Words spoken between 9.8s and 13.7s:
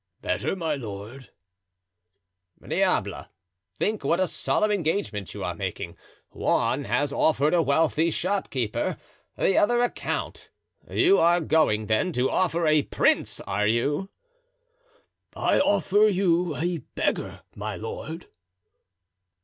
count; you are going, then, to offer a prince, are